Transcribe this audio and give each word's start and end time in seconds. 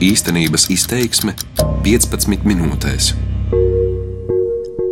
Īstenības 0.00 0.62
izteiksme 0.72 1.34
15 1.84 2.46
minūtēs. 2.48 3.10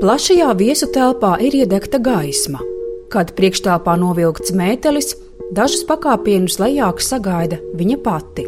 Plašajā 0.02 0.49
viesu 0.58 0.91
telpā 0.92 1.31
ir 1.41 1.57
iedegta 1.62 1.96
gaisma. 1.96 2.60
Kad 3.08 3.33
priekšstāvā 3.39 3.94
novilkts 3.97 4.52
mētelis, 4.52 5.15
dažus 5.57 5.86
pakāpienus 5.89 6.58
lejāk 6.60 7.00
sagaida 7.00 7.57
viņa 7.81 7.99
pati. 8.05 8.45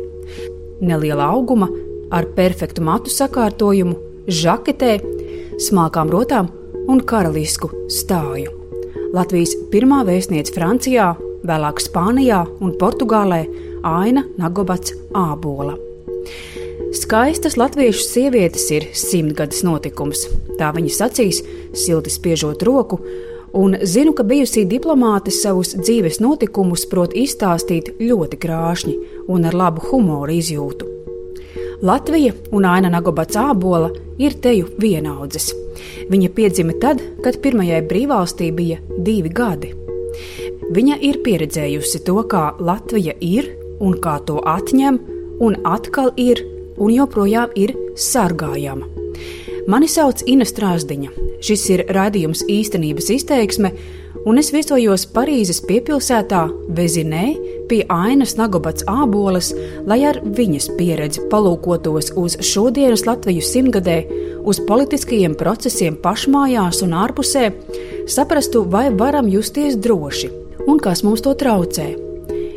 Neliela 0.84 1.32
auguma, 1.32 1.70
ar 2.12 2.28
perfektu 2.36 2.84
matu 2.84 3.08
sakārtojumu, 3.08 3.96
žaketē, 4.28 4.98
smalkām 5.56 6.12
rotām 6.12 6.52
un 6.92 7.00
karalisku 7.00 7.72
stāju. 7.88 8.52
Latvijas 9.16 9.56
pirmā 9.72 10.04
vēstniece 10.04 10.52
Francijā, 10.52 11.14
vēlāk 11.40 11.80
Spānijā 11.80 12.44
un 12.60 12.76
Portugālē 12.76 13.46
Aina 13.80 14.28
Nagobats 14.36 14.92
Ābola. 15.16 15.86
Skaistas 16.96 17.56
latviešu 17.56 18.02
sievietes 18.02 18.64
ir 18.74 18.88
simtgades 18.98 19.62
notikums, 19.66 20.24
tā 20.58 20.72
viņa 20.74 20.94
sacīs, 20.94 21.42
silti 21.76 22.10
spiežot 22.10 22.64
roku, 22.66 22.98
un 23.54 23.76
zinu, 23.82 24.14
ka 24.14 24.26
bijusī 24.26 24.64
diplomāte 24.68 25.32
savus 25.34 25.76
dzīves 25.78 26.20
notikumus 26.22 26.86
prot 26.90 27.14
izstāstīt 27.14 27.92
ļoti 28.00 28.38
krāšņi 28.42 28.96
un 29.30 29.46
ar 29.46 29.58
labu 29.62 29.84
humoru 29.90 30.34
izjūtu. 30.38 30.88
Latvija 31.82 32.34
un 32.52 32.66
Aina 32.68 32.90
Nagobats 32.92 33.38
Ābola 33.40 33.88
ir 34.20 34.34
teju 34.42 34.66
vienaudzes. 34.82 35.48
Viņa 36.10 36.28
piedzima 36.36 36.74
tad, 36.82 37.00
kad 37.24 37.38
pirmajai 37.40 37.80
brīvvalstī 37.88 38.50
bija 38.52 38.82
divi 38.98 39.32
gadi. 39.32 39.70
Viņa 40.70 40.98
ir 41.06 41.22
pieredzējusi 41.24 42.02
to, 42.04 42.18
kā 42.28 42.50
Latvija 42.60 43.14
ir 43.24 43.48
un 43.80 43.96
kā 44.02 44.18
to 44.26 44.42
atņem, 44.44 45.00
un 45.40 45.56
atkal 45.64 46.12
ir 46.20 46.42
un 46.80 46.92
joprojām 46.94 47.52
ir 47.56 47.74
sargājama. 47.96 48.88
Mani 49.70 49.88
sauc 49.90 50.22
Ina 50.26 50.46
Strāzdiņa. 50.48 51.10
Šis 51.44 51.62
ir 51.72 51.82
raidījums 51.94 52.42
īstenības 52.48 53.10
izteiksme, 53.14 53.70
un 54.28 54.40
es 54.40 54.50
viesojos 54.52 55.06
Parīzes 55.14 55.60
piepilsētā 55.68 56.42
Vezinē 56.76 57.24
pie 57.70 57.84
Ainas 57.92 58.34
Nagobats 58.40 58.84
āboles, 58.90 59.52
lai 59.86 60.00
ar 60.08 60.18
viņas 60.24 60.72
pieredzi 60.78 61.24
palūkotos 61.30 62.12
uz 62.18 62.36
šodienas 62.44 63.06
Latvijas 63.06 63.52
simtgadē, 63.54 64.00
uz 64.42 64.60
politiskajiem 64.66 65.38
procesiem 65.38 65.96
pašmājās 66.02 66.82
un 66.86 66.96
ārpusē, 67.04 67.48
saprastu, 68.10 68.66
vai 68.66 68.88
varam 68.90 69.30
justies 69.30 69.78
droši 69.78 70.34
un 70.66 70.80
kas 70.82 71.04
mums 71.06 71.22
to 71.24 71.36
traucē. 71.38 72.09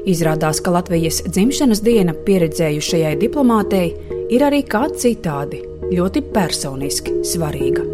Izrādās, 0.04 0.60
ka 0.60 0.74
Latvijas 0.76 1.22
dzimšanas 1.24 1.80
diena 1.80 2.12
pieredzējušajai 2.26 3.14
diplomātei 3.22 3.94
ir 4.36 4.44
arī 4.44 4.60
kā 4.68 4.82
citādi 5.00 5.62
ļoti 5.94 6.26
personiski 6.34 7.22
svarīga. 7.24 7.86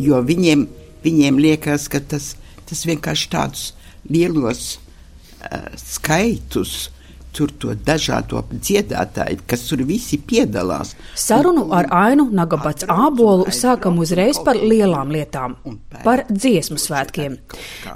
Jo 0.00 0.18
viņiem, 0.26 0.64
viņiem 1.04 1.38
liekas, 1.38 1.86
ka 1.92 2.00
tas, 2.02 2.32
tas 2.66 2.82
vienkārši 2.88 3.30
tādus 3.30 3.64
lielos 4.10 4.64
uh, 4.74 5.70
skaitus 5.78 6.88
tur 7.36 7.52
to 7.62 7.74
dažādo 7.86 8.42
dziedātāju, 8.50 9.40
kas 9.48 9.64
tur 9.68 9.82
visi 9.88 10.18
piedalās. 10.18 10.94
Sarunu 11.18 11.68
ar 11.76 11.88
Ainu 11.94 12.26
Nagabats 12.34 12.86
ābolu 12.90 13.48
sākam 13.54 14.00
uzreiz 14.02 14.40
par 14.44 14.58
lielām 14.58 15.12
lietām, 15.14 15.56
par 16.04 16.24
dziesmu 16.30 16.78
svētkiem. 16.80 17.38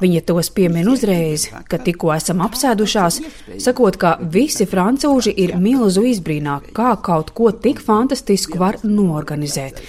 Viņa 0.02 0.24
tos 0.28 0.50
piemin 0.54 0.88
uzreiz, 0.92 1.48
kad 1.70 1.84
tikko 1.86 2.14
esam 2.16 2.42
apsēdušās, 2.46 3.20
sakot, 3.66 4.00
ka 4.00 4.16
visi 4.22 4.68
francūži 4.70 5.34
ir 5.44 5.56
milzu 5.60 6.06
izbrīnā, 6.14 6.60
kā 6.76 6.94
kaut 7.02 7.34
ko 7.36 7.52
tik 7.52 7.82
fantastisku 7.84 8.60
var 8.62 8.80
norganizēt. 8.84 9.82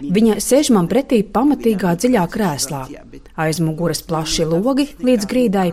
Viņa 0.00 0.38
sēž 0.40 0.70
man 0.72 0.86
pretī 0.88 1.20
pamatīgā 1.28 1.92
dziļā 2.00 2.22
krēslā. 2.32 2.86
Aiz 3.40 3.60
muguras 3.60 4.00
plaši 4.00 4.46
logi 4.48 4.86
līdz 5.04 5.26
grīdai, 5.28 5.66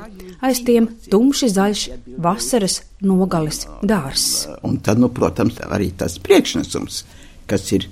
aiz 0.44 0.62
tiem 0.66 0.90
tumši 1.12 1.50
zaļš 1.53 1.84
vasaras 2.24 2.81
nogales 3.02 3.66
dārzs. 3.81 4.48
Un 4.68 4.80
tad, 4.84 5.02
nu, 5.02 5.09
protams, 5.14 5.59
arī 5.66 5.92
tas 5.98 6.18
priekšnesums, 6.24 7.03
kas 7.50 7.72
ir 7.78 7.88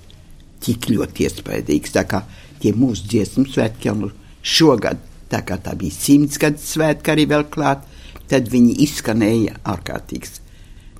tik 0.66 0.89
ļoti 0.91 1.28
iespaidīgs. 1.28 1.95
Tā 1.95 2.05
kā 2.09 2.23
tie 2.61 2.73
mūsu 2.78 3.07
dziesmu 3.09 3.47
svētki 3.50 3.89
jau 3.89 3.97
nu 4.03 4.11
šogad, 4.45 5.01
tā 5.31 5.41
kā 5.45 5.59
tā 5.61 5.75
bija 5.78 5.94
simts 5.95 6.39
gadu 6.41 6.61
svētki 6.61 7.13
arī 7.13 7.28
vēl 7.34 7.47
klāt, 7.53 7.85
tad 8.29 8.50
viņi 8.51 8.79
izskanēja 8.85 9.59
ārkārtīgi. 9.75 10.41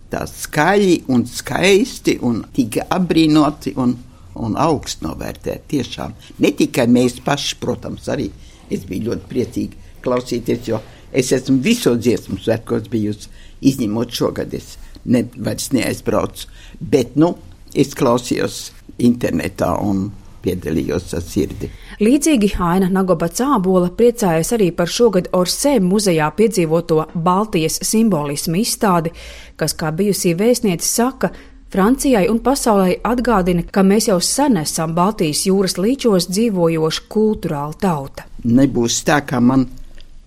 Tā 0.10 0.26
skaļi 0.30 1.00
un 1.12 1.26
skaisti 1.28 2.20
un 2.24 2.44
tika 2.54 2.86
apbrīnoti 2.94 3.74
un 3.82 3.96
un 4.36 4.56
augstu 4.60 5.08
novērtēt. 5.08 5.66
Tiešām 5.72 6.16
ne 6.44 6.52
tikai 6.60 6.88
mēs 6.92 7.20
paši, 7.26 7.58
protams, 7.62 8.10
arī 8.12 8.30
es 8.72 8.86
biju 8.88 9.12
ļoti 9.12 9.30
priecīgi 9.32 10.02
klausīties, 10.06 10.68
jo 10.70 10.82
es 11.16 11.32
esmu 11.36 11.62
visos 11.64 12.02
dziesmu 12.04 12.40
svētkos 12.44 12.90
bijusi, 12.92 13.32
izņemot 13.66 14.12
šogad 14.14 14.54
es 14.58 14.76
ne, 15.06 15.26
vairs 15.38 15.72
neaizbraucu, 15.76 16.50
bet, 16.80 17.16
nu, 17.20 17.36
es 17.76 17.96
klausījos 17.98 18.60
internetā 19.04 19.74
un 19.84 20.10
piedalījos 20.46 21.16
ar 21.18 21.24
sirdi. 21.26 21.70
Līdzīgi 22.04 22.52
Aina 22.62 22.90
Nagobats 22.94 23.42
Ābola 23.42 23.90
priecājas 23.98 24.54
arī 24.58 24.70
par 24.76 24.92
šogad 24.92 25.32
Orsē 25.34 25.78
muzejā 25.82 26.30
piedzīvoto 26.38 27.02
Baltijas 27.16 27.80
simbolismu 27.88 28.62
izstādi, 28.62 29.14
kas, 29.60 29.74
kā 29.78 29.92
bijusī 29.96 30.36
vēstniece 30.38 30.88
saka, 30.88 31.34
Francijai 31.76 32.28
un 32.32 32.38
pasaulē 32.40 33.00
atgādina, 33.04 33.66
ka 33.68 33.82
mēs 33.84 34.06
jau 34.08 34.20
sen 34.24 34.62
esam 34.62 34.94
Baltijas 34.96 35.42
jūras 35.48 35.76
līčos 35.82 36.30
dzīvojoša 36.30 37.08
kultūrāla 37.12 37.76
tauta. 37.82 38.28
Nebūs 38.46 39.02
tā, 39.08 39.18
kā 39.28 39.42
man 39.44 39.66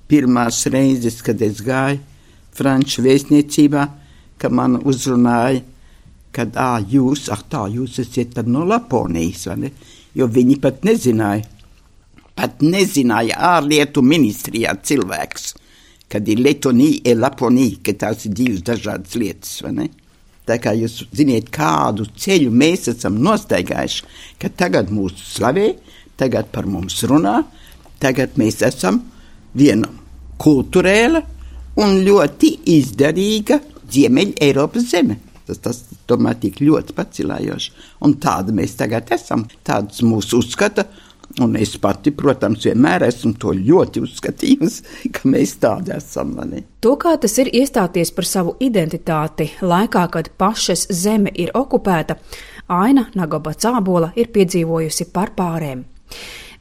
pirmās 0.09 0.65
reizes, 0.73 1.21
kad 1.25 1.43
es 1.45 1.61
gāju 1.65 2.01
Franču 2.59 3.05
vēstniecībā, 3.05 3.85
ka 4.39 4.51
man 4.51 4.81
uzrunāja, 4.89 5.63
kad 6.35 6.57
ā, 6.59 6.79
jūs, 6.91 7.29
ah, 7.35 7.43
tā, 7.51 7.67
jūs 7.71 8.01
esat 8.03 8.41
no 8.47 8.65
Laponijas, 8.67 9.47
vai 9.51 9.57
ne? 9.65 9.71
Jo 10.19 10.27
viņi 10.31 10.59
pat 10.63 10.83
nezināja, 10.87 11.45
pat 12.39 12.63
nezināja 12.65 13.39
ārlietu 13.55 14.03
ministrijā 14.03 14.75
cilvēks, 14.83 15.53
kad 16.11 16.29
ir 16.29 16.43
Letonija, 16.43 17.03
e 17.05 17.15
Laponija, 17.15 17.81
ka 17.85 17.95
tās 18.05 18.27
ir 18.27 18.35
divas 18.39 18.65
dažādas 18.67 19.17
lietas, 19.19 19.59
vai 19.65 19.75
ne? 19.77 19.89
Tā 20.49 20.57
kā 20.63 20.73
jūs 20.73 21.03
ziniet, 21.13 21.51
kādu 21.53 22.07
ceļu 22.17 22.51
mēs 22.55 22.89
esam 22.95 23.19
nostaigājuši, 23.21 24.07
ka 24.41 24.49
tagad 24.49 24.89
mūsu 24.95 25.27
slavē, 25.35 25.69
tagad 26.19 26.49
par 26.55 26.67
mums 26.67 27.03
runā, 27.07 27.43
tagad 28.01 28.39
mēs 28.41 28.63
esam 28.65 29.03
viena 29.56 29.88
kultūrēla 30.38 31.22
un 31.82 31.98
ļoti 32.06 32.53
izdarīga 32.76 33.60
Ziemeļa 33.88 34.38
Eiropas 34.44 34.91
zeme. 34.91 35.19
Tas, 35.48 35.62
tas 35.64 35.78
tomēr 36.09 36.36
tik 36.42 36.60
ļoti 36.60 36.92
pacilājoši. 36.97 37.70
Un 38.04 38.19
tāda 38.20 38.53
mēs 38.53 38.76
tagad 38.76 39.09
esam, 39.16 39.47
tāds 39.64 40.03
mūsu 40.04 40.42
uzskata 40.42 40.84
Un 41.41 41.56
es 41.60 41.75
pati, 41.78 42.10
protams, 42.16 42.64
vienmēr 42.64 43.04
esmu 43.06 43.34
to 43.38 43.53
ļoti 43.54 44.00
uzskatījusi, 44.03 44.84
ka 45.14 45.28
mēs 45.28 45.59
tādi 45.62 45.92
esam. 45.94 46.32
Mani. 46.38 46.65
To, 46.84 46.94
kā 47.00 47.15
tas 47.20 47.36
ir 47.42 47.50
iestāties 47.53 48.12
par 48.16 48.26
savu 48.26 48.56
identitāti 48.65 49.50
laikā, 49.60 50.06
kad 50.15 50.32
pašas 50.41 50.88
zeme 50.94 51.32
ir 51.34 51.53
okupēta, 51.59 52.19
Aina 52.69 53.06
Nagoba 53.16 53.54
Cābola 53.56 54.10
ir 54.16 54.32
piedzīvojusi 54.32 55.09
par 55.12 55.32
pārēm. 55.36 55.84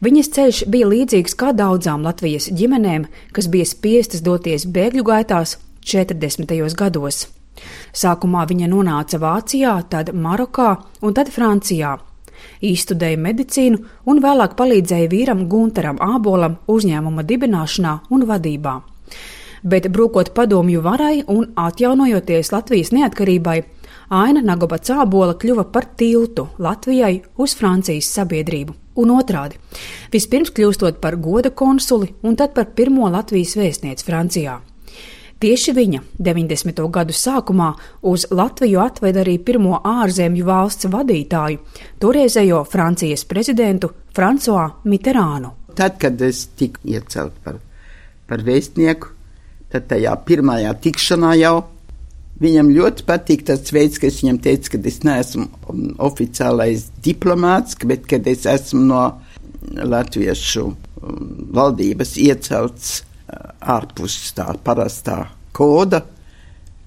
Viņas 0.04 0.30
ceļš 0.36 0.60
bija 0.70 0.90
līdzīgs 0.92 1.34
kā 1.38 1.54
daudzām 1.58 2.04
Latvijas 2.06 2.52
ģimenēm, 2.54 3.08
kas 3.34 3.48
bija 3.50 3.66
spiestas 3.66 4.22
doties 4.22 4.68
bēgļu 4.70 5.06
gaitās 5.08 5.58
40. 5.82 6.54
gados. 6.78 7.24
Sākumā 7.98 8.44
viņa 8.46 8.68
nonāca 8.70 9.18
Vācijā, 9.18 9.74
tad 9.90 10.14
Marokā 10.14 10.76
un 11.02 11.18
tad 11.18 11.34
Francijā, 11.34 11.96
Īstudēja 12.62 13.18
medicīnu 13.22 13.80
un 14.10 14.22
vēlāk 14.22 14.56
palīdzēja 14.58 15.10
vīram 15.12 15.46
Gunteram 15.50 15.98
Ābolam 16.02 16.58
uzņēmuma 16.70 17.26
dibināšanā 17.28 17.94
un 18.14 18.26
vadībā. 18.30 18.76
Bet 19.68 19.90
brūkot 19.94 20.34
padomju 20.38 20.84
varai 20.86 21.24
un 21.34 21.50
atjaunojoties 21.58 22.52
Latvijas 22.54 22.94
neatkarībai, 22.94 23.58
Aina 24.08 24.40
Nagobats 24.40 24.88
Ābola 24.88 25.34
kļuva 25.36 25.66
par 25.68 25.84
tiltu 26.00 26.46
Latvijai 26.64 27.18
uz 27.44 27.58
Francijas 27.60 28.08
sabiedrību 28.16 28.72
un 29.04 29.12
otrādi. 29.12 29.60
Vispirms 30.14 30.54
kļūstot 30.56 31.02
par 31.04 31.18
goda 31.20 31.52
konsuli 31.52 32.14
un 32.24 32.38
tad 32.40 32.54
par 32.56 32.70
pirmo 32.78 33.10
Latvijas 33.12 33.58
vēstnieci 33.60 34.08
Francijā. 34.08 34.56
Tieši 35.44 35.76
viņa 35.76 36.02
90. 36.24 36.82
gadu 36.88 37.14
sākumā 37.14 37.74
uz 38.08 38.30
Latviju 38.32 38.80
atveda 38.80 39.26
arī 39.26 39.36
pirmo 39.44 39.84
ārzemju 39.84 40.48
valsts 40.48 40.88
vadītāju, 40.88 41.60
toreizējo 42.00 42.64
Francijas 42.72 43.28
prezidentu 43.28 43.92
Francoā 44.16 44.70
Mitterānu. 44.88 45.52
Tad, 45.76 46.00
kad 46.00 46.22
es 46.24 46.46
tiku 46.56 46.80
iecelt 46.96 47.36
par, 47.44 47.60
par 48.26 48.40
vēstnieku, 48.48 49.12
tad 49.68 49.92
tajā 49.92 50.16
pirmajā 50.24 50.72
tikšanā 50.80 51.36
jau 51.44 51.58
Viņam 52.38 52.70
ļoti 52.70 53.06
patīk 53.08 53.48
tas 53.48 53.72
veids, 53.74 53.98
ka 53.98 54.10
es 54.12 54.20
viņam 54.22 54.38
teicu, 54.46 54.76
ka 54.76 54.82
es 54.86 55.00
neesmu 55.06 55.48
oficiālais 56.06 56.90
diplomāts, 57.06 57.78
bet 57.90 58.06
kad 58.10 58.28
es 58.30 58.46
esmu 58.50 58.84
no 58.92 59.06
latviešu 59.66 60.68
um, 60.68 60.76
valdības 61.58 62.14
iecelts 62.22 63.00
uh, 63.02 63.50
ārpus 63.78 64.20
tā 64.38 64.52
parastā 64.64 65.24
koda 65.58 66.04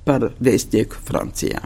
par 0.06 0.29
vēstnieku 0.43 1.02
Francijā. 1.06 1.61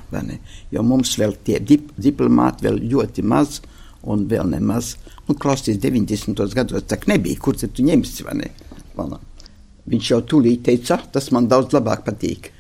Jo 0.73 0.83
mums 0.87 1.15
vēl 1.21 1.37
tie 1.45 1.61
dip 1.61 1.93
diplomāti 2.01 2.67
vēl 2.67 2.81
ļoti 2.93 3.25
maz 3.25 3.61
un 4.03 4.27
vēl 4.31 4.49
nemaz. 4.57 4.95
Nu, 5.29 5.37
klausies, 5.41 5.79
90. 5.81 6.41
gados 6.57 6.89
tā 6.89 6.99
nebija, 7.09 7.41
kur 7.41 7.57
tu 7.57 7.85
ņemsi, 7.85 8.27
vai 8.27 8.41
ne? 8.43 8.51
Viņš 9.85 10.11
jau 10.11 10.21
tūlīt 10.25 10.65
teica, 10.65 10.97
ah, 10.97 11.07
tas 11.13 11.31
man 11.35 11.49
daudz 11.49 11.77
labāk 11.77 12.05
patīk. 12.07 12.51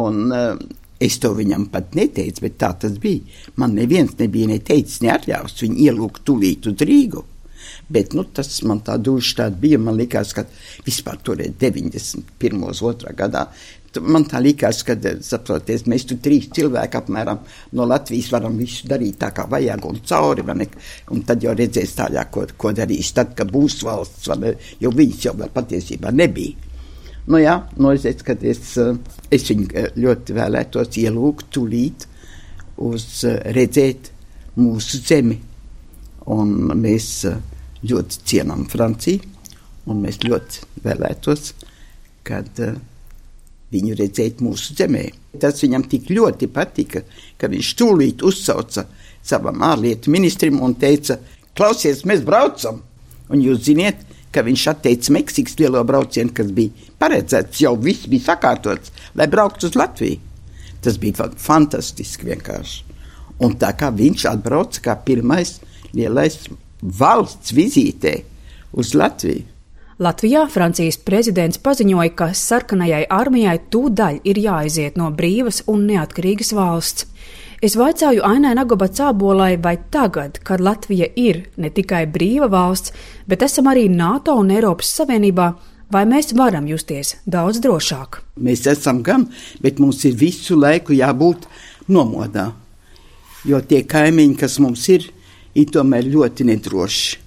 Un 0.00 0.32
uh, 0.34 0.56
es 1.02 1.18
to 1.22 1.34
viņam 1.36 1.68
pat 1.72 1.94
neteicu, 1.98 2.46
bet 2.46 2.58
tā 2.62 2.72
tas 2.84 2.98
bija. 3.02 3.22
Man 3.60 3.76
neviens 3.78 4.16
nebija 4.18 4.50
neteicis, 4.50 5.02
neatļaus 5.04 5.60
viņu 5.62 5.80
ielūgt 5.86 6.24
tūlīt 6.26 6.70
uz 6.70 6.84
Rīgu. 6.88 7.24
Bet 7.88 8.14
nu, 8.16 8.24
tas 8.24 8.48
man 8.64 8.80
tā 8.84 8.96
duša 9.00 9.40
tāda 9.42 9.60
bija. 9.60 9.78
Man 9.80 9.96
liekas, 9.98 10.32
ka 10.36 10.46
vispār 10.86 11.20
tur 11.24 11.40
ir 11.44 11.54
91. 11.60 12.68
otrā 12.88 13.14
gadā. 13.16 13.48
Man 14.02 14.24
tā 14.26 14.40
likās, 14.42 14.80
ka, 14.82 14.96
saprotiet, 15.22 15.84
mēs 15.86 16.06
tur 16.10 16.18
trīs 16.22 16.48
cilvēki 16.56 16.98
apmēram 16.98 17.44
no 17.78 17.86
Latvijas 17.86 18.32
varam 18.34 18.56
visu 18.58 18.88
darīt 18.90 19.20
tā, 19.20 19.30
kā 19.30 19.44
vajag 19.50 19.86
un 19.86 20.00
cauri, 20.02 20.42
un 21.14 21.22
tad 21.28 21.46
jau 21.46 21.54
redzēs 21.54 21.94
tālāk, 22.00 22.32
ko, 22.34 22.42
ko 22.58 22.72
darīs, 22.74 23.12
tad, 23.14 23.36
kad 23.38 23.52
būs 23.54 23.84
valsts, 23.86 24.32
ne, 24.40 24.56
jo 24.82 24.90
viņas 24.90 25.28
jau 25.28 25.36
patiesībā 25.46 26.10
nebija. 26.10 26.73
Nu 27.24 27.40
jā, 27.40 27.54
noiziet, 27.80 28.20
kad 28.24 28.42
es, 28.44 28.74
eh, 28.76 28.96
es 29.32 29.46
viņu 29.48 29.68
eh, 29.72 29.86
ļoti 29.96 30.34
vēlētos 30.36 30.98
ielūgt 31.00 31.48
tūlīt 31.56 32.04
uz 32.84 33.06
eh, 33.24 33.38
redzēt 33.56 34.10
mūsu 34.60 35.00
zemi. 35.00 35.38
Un 36.34 36.52
mēs 36.80 37.08
ļoti 37.84 38.20
cienām 38.28 38.66
Franciju, 38.68 39.20
un 39.88 40.00
mēs 40.04 40.22
ļoti 40.24 40.84
vēlētos, 40.84 41.50
kad 42.24 42.60
viņu 43.72 43.96
redzēt 43.98 44.40
mūsu 44.44 44.76
zemē. 44.78 45.04
Tas 45.40 45.60
viņam 45.60 45.84
tik 45.92 46.08
ļoti 46.16 46.48
patika, 46.48 47.02
ka 47.36 47.50
viņš 47.52 47.72
tūlīt 47.76 48.24
uzsauca 48.24 48.86
savam 49.24 49.60
ārlietu 49.68 50.12
ministram 50.12 50.62
un 50.64 50.76
teica, 50.80 51.18
klausies, 51.56 52.06
mēs 52.08 52.24
braucam! 52.24 52.80
Un 53.28 53.40
jūs 53.44 53.64
ziniet, 53.68 54.00
ka 54.34 54.42
viņš 54.46 54.66
atteica 54.72 55.14
Meksikas 55.14 55.58
lielo 55.60 55.82
braucienu, 55.86 56.34
kas 56.34 56.50
bija 56.54 56.90
paredzēts, 57.00 57.62
jau 57.62 57.76
viss 57.80 58.08
bija 58.10 58.32
sakārtots, 58.32 58.92
lai 59.14 59.28
brauktu 59.30 59.70
uz 59.70 59.78
Latviju. 59.78 60.20
Tas 60.84 60.98
bija 61.00 61.30
fantastiski 61.40 62.28
vienkārši. 62.28 62.82
Un 63.44 63.56
tā 63.58 63.72
kā 63.78 63.88
viņš 63.94 64.28
atbrauca 64.30 64.82
kā 64.84 64.98
pirmais 65.06 65.56
lielais 65.94 66.36
valsts 66.82 67.54
vizītē 67.56 68.18
uz 68.76 68.94
Latviju. 68.94 69.50
Latvijā 70.02 70.40
Francijas 70.50 70.96
prezidents 70.98 71.60
paziņoja, 71.62 72.10
ka 72.18 72.32
sarkanajai 72.34 73.04
armijai 73.14 73.60
tūdaļ 73.70 74.24
ir 74.26 74.40
jāaiziet 74.42 74.96
no 74.98 75.06
brīvas 75.14 75.62
un 75.70 75.84
neatkarīgas 75.86 76.50
valsts. 76.56 77.06
Es 77.64 77.78
vaicāju 77.80 78.20
Ainai 78.28 78.50
Nagobats 78.58 79.00
Ābolai, 79.00 79.54
vai 79.56 79.78
tagad, 79.88 80.36
kad 80.44 80.60
Latvija 80.60 81.06
ir 81.16 81.38
ne 81.56 81.70
tikai 81.72 82.02
brīva 82.12 82.50
valsts, 82.52 82.92
bet 83.24 83.40
esam 83.46 83.70
arī 83.70 83.86
NATO 83.88 84.34
un 84.36 84.50
Eiropas 84.52 84.90
Savienībā, 84.98 85.46
vai 85.88 86.02
mēs 86.10 86.34
varam 86.36 86.66
justies 86.68 87.14
daudz 87.24 87.62
drošāk? 87.64 88.18
Mēs 88.36 88.66
esam 88.68 89.00
gan, 89.06 89.24
bet 89.64 89.80
mums 89.80 90.04
ir 90.04 90.12
visu 90.20 90.58
laiku 90.60 90.92
jābūt 90.98 91.48
nomodā, 91.88 92.50
jo 93.48 93.62
tie 93.64 93.80
kaimiņi, 93.88 94.36
kas 94.44 94.58
mums 94.60 94.84
ir, 94.92 95.08
ir 95.56 95.72
tomēr 95.72 96.04
ļoti 96.04 96.50
nedroši, 96.52 97.18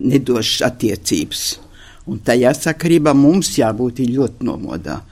nedošas 0.00 0.64
attiecības. 0.70 1.46
Un 2.08 2.24
tajā 2.24 2.56
sakarībā 2.56 3.12
mums 3.12 3.58
jābūt 3.60 4.06
ļoti 4.08 4.48
nomodā. 4.48 5.02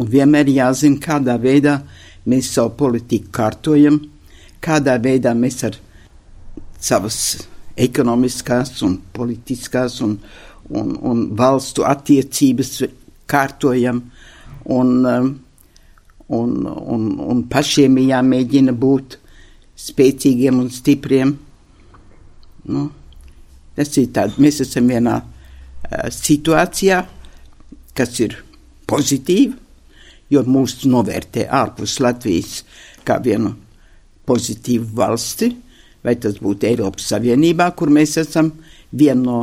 Un 0.00 0.08
vienmēr 0.08 0.48
jāzina, 0.48 0.96
kādā 0.96 1.36
veidā 1.36 1.82
mēs 1.82 2.07
savu 2.42 2.74
politiku 2.76 3.30
kārtojam, 3.32 4.00
kādā 4.60 4.98
veidā 5.02 5.34
mēs 5.34 5.64
ar 5.64 5.76
savas 6.80 7.46
ekonomiskās 7.78 8.82
un 8.82 8.98
politiskās 9.14 10.00
un, 10.02 10.18
un, 10.70 10.96
un 11.02 11.24
valstu 11.36 11.84
attiecības 11.86 12.82
kārtojam, 13.28 14.02
un, 14.64 14.94
um, 15.06 15.30
un, 16.28 16.54
un, 16.66 17.08
un 17.30 17.42
pašiem 17.50 18.00
jāmēģina 18.02 18.74
būt 18.74 19.18
spēcīgiem 19.78 20.58
un 20.58 20.72
stipriem. 20.74 21.36
Nu, 22.68 22.88
tas 23.76 23.94
ir 24.00 24.10
tāds, 24.14 24.40
mēs 24.42 24.60
esam 24.64 24.90
vienā 24.90 25.20
uh, 25.22 26.08
situācijā, 26.12 27.04
kas 27.96 28.20
ir 28.24 28.36
pozitīva, 28.88 29.54
jo 30.30 30.42
mūs 30.44 30.82
novērtē 30.88 31.46
ārpus 31.50 31.98
Latvijas 32.04 32.62
kā 33.06 33.18
vienu 33.24 33.54
pozitīvu 34.28 34.90
valsti, 34.98 35.48
vai 36.04 36.14
tas 36.20 36.38
būtu 36.42 36.68
Eiropas 36.68 37.08
Savienībā, 37.12 37.70
kur 37.76 37.90
mēs 37.92 38.18
esam 38.20 38.52
viena 38.92 39.22
no 39.22 39.38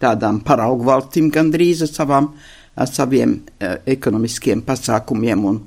tādām 0.00 0.42
paraugu 0.46 0.86
valstīm 0.88 1.30
gandrīz 1.34 1.82
ar, 1.86 1.92
savām, 1.92 2.30
ar 2.78 2.90
saviem 2.90 3.34
uh, 3.40 3.78
ekonomiskiem 3.88 4.62
pasākumiem 4.66 5.44
un, 5.48 5.62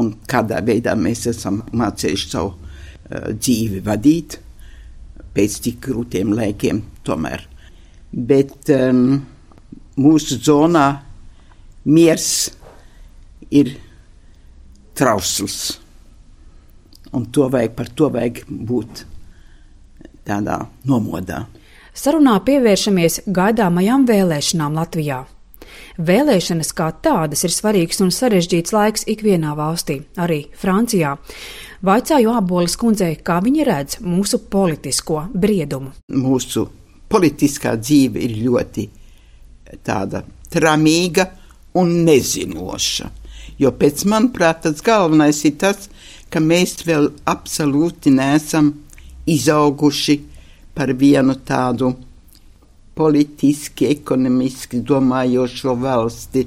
un 0.00 0.10
kādā 0.28 0.62
veidā 0.64 0.96
mēs 0.98 1.26
esam 1.30 1.62
mācījuši 1.76 2.32
savu 2.32 2.54
uh, 2.56 3.30
dzīvi 3.30 3.84
vadīt 3.86 4.40
pēc 5.36 5.60
tik 5.68 5.80
grūtiem 5.86 6.32
laikiem 6.34 6.82
tomēr. 7.06 7.44
Bet 8.10 8.70
um, 8.72 9.20
mūsu 10.00 10.40
zonā 10.40 10.86
miers 11.84 12.30
ir 13.54 13.76
trausls. 14.96 15.76
Un 17.16 17.28
to 17.32 17.46
vajag, 17.52 17.76
par 17.76 17.92
to 17.94 18.10
vajag 18.12 18.42
būt 18.48 19.04
tādā 20.26 20.58
nomodā. 20.88 21.44
Sarunā 21.96 22.34
pievēršamies 22.44 23.22
gaidāmajām 23.32 24.04
vēlēšanām 24.08 24.74
Latvijā. 24.76 25.22
Vēlēšanas 25.96 26.74
kā 26.76 26.90
tādas 27.02 27.44
ir 27.46 27.54
svarīgs 27.54 28.02
un 28.04 28.10
sarežģīts 28.12 28.74
laiks 28.76 29.06
ikvienā 29.08 29.54
valstī, 29.56 30.02
arī 30.20 30.42
Francijā. 30.60 31.14
Vaicāju 31.86 32.34
abolis 32.36 32.76
kundzei, 32.80 33.16
kā 33.24 33.38
viņa 33.44 33.64
redz 33.68 33.98
mūsu 34.04 34.42
politisko 34.52 35.26
briedumu. 35.32 35.94
Mūsu 36.12 36.66
politiskā 37.08 37.76
dzīve 37.80 38.20
ir 38.26 38.36
ļoti 38.44 38.86
tāda 39.86 40.22
tramīga 40.52 41.26
un 41.80 41.92
nezinoša. 42.06 43.10
Jo 43.58 43.72
pēc 43.72 44.04
manuprāt, 44.10 44.62
tas 44.66 44.82
galvenais 44.84 45.42
ir 45.48 45.56
tas, 45.60 45.88
ka 46.30 46.42
mēs 46.42 46.76
vēl 46.86 47.10
absolūti 47.28 48.12
neesam 48.12 48.72
izauguši 49.26 50.18
par 50.76 50.92
vienu 50.92 51.36
tādu 51.46 51.92
politiski, 52.96 53.90
ekonomiski 53.92 54.80
domājošo 54.84 55.76
valsti. 55.80 56.46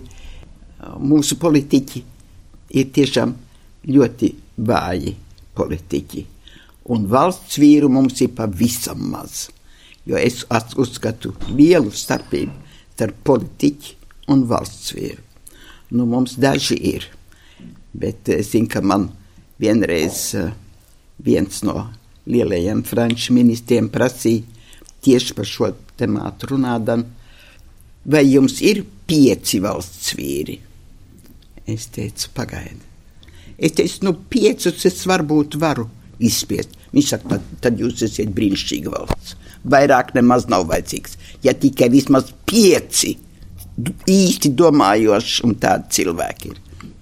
Mūsu 0.99 1.37
politiķi 1.41 2.03
ir 2.79 2.91
tiešām 2.95 3.33
ļoti 3.89 4.29
vāji 4.69 5.15
politiķi. 5.57 6.25
Un 6.89 7.05
valsts 7.09 7.59
vīru 7.61 7.89
mums 7.93 8.21
ir 8.25 8.33
pavisam 8.37 9.01
maz. 9.11 9.47
Jo 10.09 10.17
es 10.17 10.41
uzskatu 10.79 11.35
lielu 11.53 11.91
starpību 11.93 12.69
starp 12.95 13.19
politiķi 13.27 13.97
un 14.33 14.45
valsts 14.49 14.93
vīru. 14.95 15.28
Nu, 15.89 16.05
mums 16.05 16.35
daži 16.37 16.77
ir, 16.91 17.07
bet 17.93 18.29
es 18.29 18.51
zinu, 18.53 18.69
ka 18.69 18.81
man 18.85 19.07
vienreiz 19.59 20.29
uh, 20.37 20.51
viens 21.25 21.63
no 21.65 21.87
lielajiem 22.29 22.83
franču 22.85 23.33
ministriem 23.33 23.89
prasīja 23.89 24.45
tieši 25.03 25.35
par 25.35 25.47
šo 25.47 25.71
temātu 25.99 26.51
runādam, 26.51 27.05
vai 28.05 28.25
jums 28.27 28.59
ir 28.61 28.83
pieci 29.07 29.61
valsts 29.63 30.13
vīri? 30.17 30.59
Es 31.69 31.87
teicu, 31.93 32.29
pagaidi. 32.35 32.85
Es 33.57 33.75
teicu, 33.77 34.03
nu, 34.07 34.13
piecus 34.31 34.85
es 34.87 35.01
varbūt 35.09 35.57
varu 35.59 35.87
izspiest. 36.19 36.75
Viņš 36.93 37.09
saka, 37.13 37.35
tad, 37.35 37.49
tad 37.63 37.81
jūs 37.81 38.01
esat 38.07 38.31
brīnišķīga 38.35 38.93
valsts. 38.93 39.35
Vairāk 39.69 40.13
nemaz 40.15 40.47
nav 40.49 40.65
vajadzīgs. 40.69 41.17
Ja 41.45 41.53
tikai 41.53 41.89
vismaz 41.93 42.31
pieci 42.49 43.17
īsti 44.09 44.51
domājoši 44.57 45.45
un 45.47 45.55
tādi 45.61 45.99
cilvēki 45.99 46.51
ir. 46.51 46.59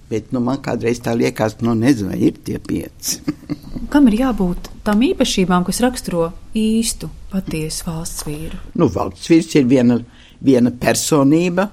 Bet 0.08 0.30
nu, 0.32 0.40
man 0.40 0.60
kādreiz 0.64 1.02
tā 1.04 1.12
liekas, 1.16 1.58
nu, 1.60 1.74
nezinu, 1.76 2.14
vai 2.14 2.30
ir 2.30 2.38
tie 2.44 2.56
pieci. 2.64 3.20
Kam 3.92 4.08
ir 4.08 4.18
jābūt 4.22 4.70
tām 4.86 5.02
īpašībām, 5.04 5.66
kas 5.68 5.82
raksturo 5.84 6.30
īstu, 6.56 7.10
patiesu 7.32 7.88
valsts 7.88 8.24
vīru? 8.28 8.60
Nu, 8.80 8.88
valsts 8.92 9.28
vīrs 9.28 9.52
ir 9.60 9.68
viena, 9.68 9.98
viena 10.44 10.72
personība, 10.72 11.68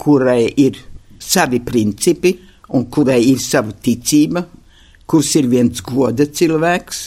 kurai 0.00 0.46
ir 0.56 0.78
savi 1.20 1.60
principi 1.64 2.34
un 2.72 2.86
kurai 2.92 3.20
ir 3.30 3.40
sava 3.42 3.72
ticība, 3.72 4.44
kurš 5.08 5.34
ir 5.40 5.48
viens 5.52 5.82
goda 5.84 6.28
cilvēks 6.28 7.02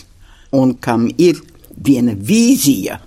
un 0.58 0.76
kam 0.82 1.08
ir 1.18 1.42
viena 1.72 2.14
vīzija 2.14 3.00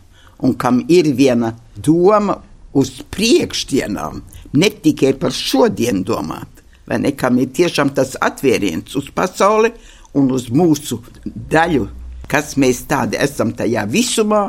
un 0.45 0.55
kam 0.59 0.81
ir 0.89 1.11
viena 1.15 1.53
doma 1.77 2.37
uz 2.75 2.91
priekšdienām, 3.15 4.21
ne 4.59 4.71
tikai 4.85 5.15
par 5.19 5.35
šodienu 5.35 6.05
domāt, 6.07 6.63
vai 6.89 7.01
ne, 7.03 7.15
kam 7.17 7.39
ir 7.43 7.53
tiešām 7.55 7.95
tas 7.97 8.17
atvēriens 8.21 8.97
uz 8.99 9.11
pasauli 9.15 9.73
un 10.19 10.31
uz 10.35 10.49
mūsu 10.51 11.01
daļu, 11.25 11.87
kas 12.31 12.57
mēs 12.61 12.85
tādi 12.91 13.19
esam 13.21 13.55
tajā 13.57 13.87
visumā, 13.91 14.45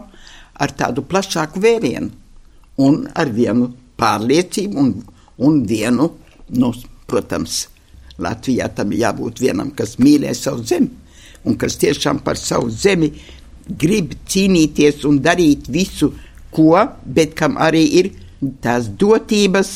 ar 0.56 0.72
tādu 0.72 1.04
plašāku 1.04 1.62
vērienu 1.62 2.12
un 2.82 3.06
ar 3.16 3.32
vienu 3.32 3.70
pārliecību 4.00 4.80
un, 4.80 4.92
un 5.48 5.64
vienu, 5.68 6.12
nu, 6.56 6.74
protams, 7.08 7.66
Latvijā 8.20 8.70
tam 8.72 8.94
jābūt 8.96 9.42
vienam, 9.44 9.74
kas 9.76 9.98
mīlē 10.00 10.32
savu 10.36 10.64
zemi 10.64 10.88
un 11.46 11.58
kas 11.60 11.76
tiešām 11.82 12.22
par 12.24 12.40
savu 12.40 12.70
zemi 12.72 13.12
grib 13.66 14.14
cīnīties 14.30 15.04
un 15.10 15.20
darīt 15.26 15.68
visu, 15.72 16.12
ko, 16.56 16.72
bet 17.06 17.36
kam 17.40 17.60
arī 17.62 17.84
ir 18.00 18.12
tās 18.64 18.88
dotības, 19.02 19.74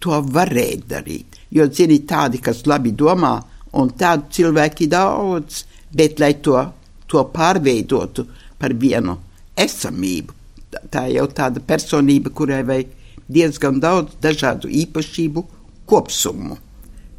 to 0.00 0.20
varēt 0.36 0.88
darīt. 0.90 1.38
Jo, 1.54 1.68
zini, 1.72 2.00
tādi, 2.08 2.40
kas 2.42 2.64
labi 2.68 2.92
domā, 2.92 3.36
un 3.80 3.92
tādu 3.98 4.28
cilvēki 4.36 4.88
daudz, 4.92 5.62
bet 5.94 6.20
lai 6.20 6.34
to, 6.44 6.58
to 7.08 7.22
pārveidotu 7.32 8.26
par 8.60 8.74
vienu 8.80 9.16
esamību, 9.56 10.34
tā 10.90 11.06
jau 11.12 11.26
tāda 11.30 11.62
personība, 11.62 12.32
kurai 12.34 12.62
vajag 12.66 12.92
diezgan 13.30 13.80
daudz 13.80 14.18
dažādu 14.22 14.68
īpašību 14.68 15.44
kopsumu. 15.88 16.58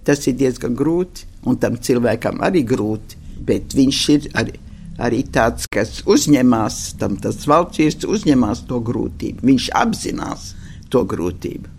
Tas 0.06 0.22
ir 0.30 0.38
diezgan 0.38 0.76
grūti, 0.78 1.26
un 1.50 1.58
tam 1.62 1.80
cilvēkam 1.82 2.44
arī 2.46 2.62
grūti, 2.68 3.18
bet 3.46 3.74
viņš 3.74 4.02
ir 4.14 4.28
arī, 4.38 4.54
arī 5.02 5.24
tāds, 5.32 5.68
kas 5.72 6.02
uzņemās, 6.08 6.96
tam 7.00 7.18
tas 7.22 7.44
valsts 7.50 8.08
uzņemās 8.08 8.66
to 8.70 8.80
grūtību. 8.86 9.44
Viņš 9.46 9.70
apzinās 9.76 10.54
to 10.92 11.04
grūtību. 11.04 11.72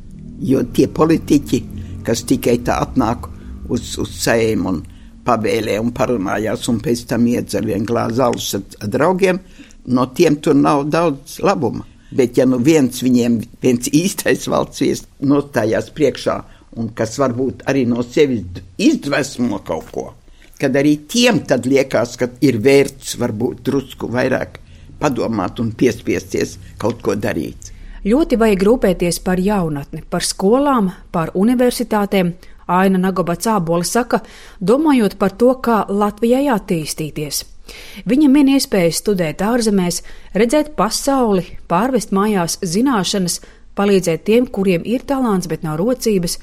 Jo 0.46 0.62
tie 0.76 0.86
politiķi, 0.92 1.62
kas 2.04 2.24
tikai 2.28 2.58
tā 2.66 2.80
atnāk 2.84 3.28
uz, 3.72 3.94
uz 3.98 4.12
sēmu 4.20 4.72
un 4.72 4.82
pavēlē 5.26 5.78
un 5.82 5.92
parunājās, 5.96 6.68
un 6.70 6.80
pēc 6.84 7.06
tam 7.10 7.26
iedzer 7.26 7.66
vienu 7.66 7.88
glāzi 7.88 8.22
alus 8.22 8.52
ar, 8.58 8.66
ar 8.82 8.92
draugiem, 8.92 9.40
no 9.86 10.06
tiem 10.14 10.36
tur 10.42 10.54
nav 10.58 10.84
daudz 10.90 11.40
labuma. 11.42 11.86
Bet, 12.16 12.36
ja 12.38 12.46
nu 12.46 12.60
viens 12.62 13.00
viņiem, 13.02 13.40
viens 13.62 13.88
īstais 13.90 14.46
valsts 14.48 14.84
viesis 14.84 15.08
nostājās 15.26 15.90
priekšā 15.96 16.36
un 16.76 16.92
kas 16.96 17.16
varbūt 17.20 17.64
arī 17.70 17.84
no 17.88 18.04
sevis 18.04 18.62
izdvesmo 18.78 19.58
kaut 19.66 19.90
ko, 19.92 20.06
kad 20.60 20.76
arī 20.76 20.96
tiem 21.08 21.42
tad 21.48 21.66
liekas, 21.68 22.16
ka 22.20 22.30
ir 22.44 22.60
vērts 22.62 23.16
varbūt 23.20 23.62
drusku 23.66 24.10
vairāk 24.12 24.60
padomāt 25.00 25.60
un 25.60 25.72
piespiesties 25.76 26.56
kaut 26.80 27.02
ko 27.04 27.16
darīt. 27.16 27.72
Ļoti 28.06 28.38
vajag 28.38 28.62
rūpēties 28.68 29.18
par 29.24 29.40
jaunatni, 29.42 30.04
par 30.10 30.22
skolām, 30.22 30.92
par 31.12 31.32
universitātēm. 31.34 32.36
Aina 32.66 32.98
Nagobats 32.98 33.46
Ābola 33.46 33.86
saka, 33.86 34.20
domājot 34.58 35.16
par 35.18 35.36
to, 35.38 35.52
kā 35.62 35.84
Latvijai 35.88 36.48
attīstīties. 36.50 37.44
Viņa 38.06 38.30
min 38.30 38.50
iespēju 38.56 38.94
studēt 38.94 39.42
ārzemēs, 39.42 40.00
redzēt 40.34 40.72
pasauli, 40.78 41.44
pārvest 41.70 42.14
mājās 42.14 42.58
zināšanas, 42.62 43.40
palīdzēt 43.78 44.26
tiem, 44.26 44.46
kuriem 44.46 44.86
ir 44.86 45.06
talants, 45.06 45.50
bet 45.50 45.66
nav 45.66 45.78
rocības, 45.82 46.38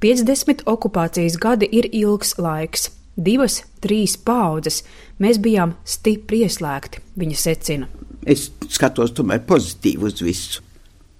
50 0.00 0.64
okupācijas 0.68 1.40
gadi 1.40 1.68
ir 1.72 1.88
ilgs 1.92 2.36
laiks. 2.38 2.88
Divas, 3.18 3.64
trīs 3.82 4.14
paudzes 4.22 4.84
mēs 5.18 5.40
bijām 5.42 5.74
stipri 5.82 6.44
ieslēgti, 6.46 7.02
viņa 7.18 7.38
secina. 7.38 7.88
Es 8.22 8.48
skatos 8.70 9.14
tomēr 9.16 9.42
pozitīvi 9.48 10.06
uz 10.06 10.22
visu. 10.22 10.62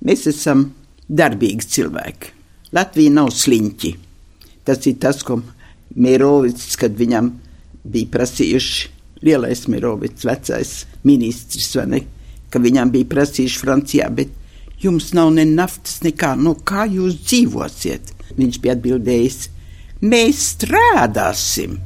Mēs 0.06 0.28
esam 0.30 0.68
darbīgi 1.08 1.66
cilvēki. 1.74 2.34
Latvija 2.76 3.14
nav 3.16 3.32
sliņķi. 3.34 3.90
Tas 4.68 4.86
ir 4.86 4.98
tas, 5.02 5.24
ko 5.26 5.40
Mīrovics, 5.98 6.76
kad 6.78 6.94
viņam 6.94 7.32
bija 7.88 8.12
prasījuši, 8.12 8.90
lielais 9.24 9.64
Mīrovics, 9.72 10.26
vecais 10.28 10.72
ministrs, 11.08 11.72
ne, 11.88 12.04
ka 12.52 12.60
viņam 12.62 12.92
bija 12.94 13.08
prasījuši 13.10 13.62
Francijā, 13.64 14.10
bet 14.14 14.30
jums 14.84 15.10
nav 15.16 15.32
ne 15.34 15.48
naftas, 15.48 15.98
nekā, 16.04 16.34
no 16.38 16.54
kā 16.68 16.86
jūs 16.86 17.18
dzīvosiet? 17.24 18.14
Viņš 18.38 18.60
bija 18.62 18.76
atbildējis: 18.76 19.38
Mēs 20.04 20.44
strādāsim, 20.52 21.78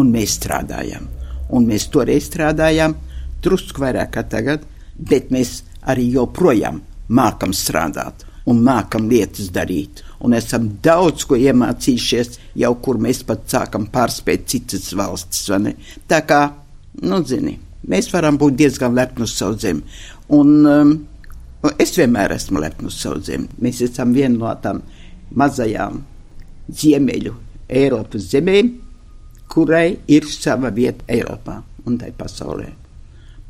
un 0.00 0.12
mēs 0.14 0.38
strādājam. 0.40 1.06
Un 1.50 1.66
mēs 1.68 1.88
toreiz 1.92 2.28
strādājām 2.30 2.96
drusku 3.42 3.82
vairāk 3.82 4.14
kā 4.16 4.24
tagad, 4.28 4.64
bet 4.96 5.30
mēs 5.34 5.60
arī 5.88 6.10
joprojām 6.14 6.82
mākam 7.10 7.54
strādāt 7.56 8.26
un 8.50 8.62
mākam 8.64 9.08
lietas 9.10 9.50
darīt. 9.54 10.02
Un 10.24 10.34
esam 10.36 10.68
daudz 10.82 11.24
ko 11.28 11.38
iemācījušies, 11.38 12.38
jau 12.60 12.72
kur 12.84 13.00
mēs 13.02 13.22
pat 13.26 13.46
sākam 13.50 13.86
pārspēt 13.92 14.48
citas 14.50 14.90
valstis. 14.96 15.48
Tā 16.10 16.22
kā, 16.28 16.40
nu, 17.02 17.20
zini, 17.26 17.56
mēs 17.88 18.10
varam 18.12 18.38
būt 18.40 18.58
diezgan 18.60 18.96
lepni 18.96 19.26
uz 19.26 19.36
savu 19.36 19.58
zemi. 19.60 19.84
Un, 20.36 20.52
um, 20.66 20.94
es 21.80 21.94
vienmēr 21.98 22.36
esmu 22.36 22.62
lepni 22.62 22.90
uz 22.90 22.98
savu 23.00 23.22
zemi. 23.24 23.48
Mēs 23.62 23.82
esam 23.86 24.14
viena 24.16 24.36
no 24.36 24.54
tām 24.62 24.82
mazajām 25.36 26.02
ziemeļu 26.70 27.34
Eiropas 27.70 28.26
zemēm, 28.32 28.72
kurai 29.50 29.98
ir 30.08 30.26
sava 30.30 30.70
vieta 30.74 31.04
Eiropā 31.10 31.60
un 31.86 31.98
tai 31.98 32.12
pasaulē. 32.16 32.70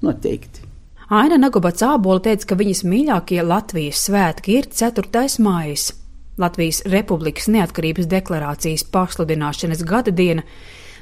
Noteikti. 0.03 0.67
Aina 1.11 1.41
Nagobats 1.41 1.83
Ābola 1.83 2.23
teica, 2.23 2.53
ka 2.53 2.57
viņas 2.61 2.85
mīļākie 2.87 3.41
Latvijas 3.43 4.05
svētki 4.07 4.61
ir 4.61 4.69
4. 4.71 5.25
mājas, 5.43 5.91
Latvijas 6.39 6.85
Republikas 6.87 7.49
neatkarības 7.51 8.07
deklarācijas 8.09 8.87
pasludināšanas 8.95 9.83
gada 9.85 10.15
diena, 10.15 10.45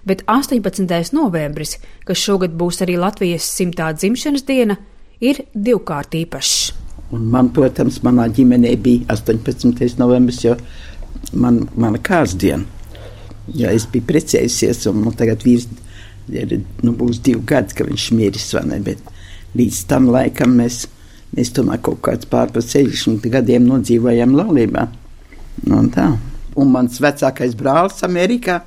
bet 0.09 0.25
18. 0.27 1.13
novembris, 1.13 1.77
kas 2.09 2.25
šogad 2.25 2.57
būs 2.57 2.81
arī 2.87 2.97
Latvijas 2.99 3.47
simtā 3.53 3.91
dzimšanas 3.93 4.47
diena, 4.49 4.79
ir 5.21 5.45
divkārt 5.53 6.17
īpašs. 6.17 6.73
Un 7.13 7.29
man, 7.33 7.53
protams, 7.53 8.01
manā 8.05 8.27
ģimenē 8.33 8.75
bija 8.81 9.13
18. 9.13 9.99
novembris, 10.01 10.43
jo 10.45 10.57
man, 11.33 11.67
mana 11.77 12.01
kārsdiena. 12.01 12.65
Ja 13.57 13.73
es 13.73 13.87
biju 13.89 14.07
precējusies, 14.09 14.85
un 14.91 15.03
nu, 15.07 15.13
tagad 15.17 15.45
vīrs 15.47 15.69
ir, 16.33 16.59
nu, 16.85 16.93
būs 16.97 17.23
divi 17.25 17.41
gadi, 17.49 17.77
ka 17.79 17.87
viņš 17.89 18.09
miris, 18.17 18.49
bet 18.85 19.13
līdz 19.57 19.83
tam 19.89 20.11
laikam 20.13 20.57
mēs, 20.59 20.83
mēs 21.37 21.53
tomēr 21.57 21.81
kaut 21.85 22.03
kāds 22.05 22.29
pār 22.29 22.53
pa 22.53 22.61
60 22.65 23.31
gadiem 23.33 23.69
nodzīvojam 23.69 24.37
laulībā. 24.37 24.89
Nu, 25.67 25.79
un 25.81 25.89
tā. 25.95 26.11
Un 26.59 26.75
mans 26.75 27.01
vecākais 27.01 27.55
brālis 27.57 28.03
Amerikā 28.05 28.61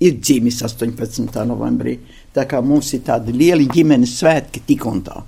ir 0.00 0.18
dzimis 0.18 0.60
18. 0.66 1.40
novembrī. 1.48 1.98
Tā 2.34 2.44
kā 2.50 2.60
mums 2.62 2.92
ir 2.94 3.06
tādi 3.06 3.32
lieli 3.34 3.66
ģimenes 3.70 4.18
svētki 4.20 4.62
tik 4.66 4.86
un 4.86 5.02
tā. 5.06 5.22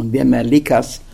Un 0.00 0.10
vienmēr 0.12 0.48
likās, 0.48 0.98
ka 0.98 1.10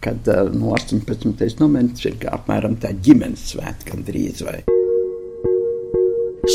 kad 0.00 0.28
uh, 0.28 0.54
no 0.54 0.74
18. 0.74 1.60
novembris 1.60 2.06
ir 2.06 2.18
apmēram 2.32 2.78
tā 2.82 2.94
ģimenes 2.94 3.50
svētki 3.52 3.92
gandrīz 3.92 4.44
vai. 4.46 4.60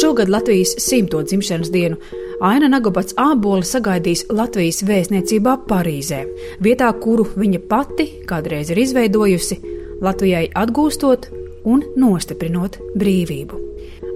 Šogad 0.02 0.30
Latvijas 0.30 0.76
simto 0.78 1.24
dzimšanas 1.24 1.72
dienu 1.72 1.96
Aina 2.42 2.68
Nagobats 2.68 3.14
Ābola 3.20 3.64
sagaidīs 3.64 4.26
Latvijas 4.34 4.82
vēstniecībā 4.88 5.54
Parīzē, 5.70 6.24
vietā, 6.66 6.90
kuru 7.00 7.28
viņa 7.36 7.62
pati 7.70 8.08
kādreiz 8.28 8.72
ir 8.74 8.82
izveidojusi, 8.84 9.60
Latvijai 10.02 10.48
atgūstot 10.64 11.30
un 11.70 11.86
nostiprinot 11.96 12.80
brīvību. 13.00 13.62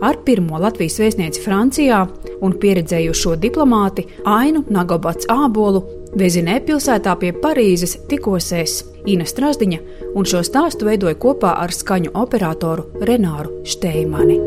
Ar 0.01 0.19
pirmo 0.25 0.60
Latvijas 0.62 0.98
vēstnieci 1.01 1.46
Francijā 1.46 2.01
un 2.41 2.57
pieredzējušo 2.62 3.38
diplomāti 3.41 4.07
Ainu 4.25 4.65
Nagobats 4.74 5.29
Ābolu 5.31 5.86
Vezinē 6.17 6.62
pilsētā 6.65 7.13
pie 7.22 7.34
Parīzes 7.36 7.98
tikos 8.10 8.51
es, 8.55 8.79
Ina 9.07 9.27
Strasdiņa, 9.27 9.79
un 10.15 10.27
šo 10.27 10.41
stāstu 10.43 10.89
veidoja 10.89 11.19
kopā 11.19 11.53
ar 11.62 11.74
skaņu 11.75 12.15
operatoru 12.17 12.89
Renāru 13.07 13.62
Šteimani. 13.67 14.47